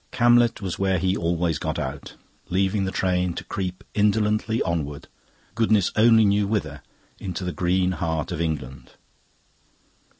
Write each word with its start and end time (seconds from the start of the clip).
Camlet 0.11 0.61
was 0.63 0.79
where 0.79 0.97
he 0.97 1.15
always 1.15 1.59
got 1.59 1.77
out, 1.77 2.15
leaving 2.49 2.85
the 2.85 2.91
train 2.91 3.35
to 3.35 3.43
creep 3.43 3.83
indolently 3.93 4.59
onward, 4.63 5.07
goodness 5.53 5.91
only 5.95 6.25
knew 6.25 6.47
whither, 6.47 6.81
into 7.19 7.43
the 7.43 7.53
green 7.53 7.91
heart 7.91 8.31
of 8.31 8.41
England. 8.41 8.93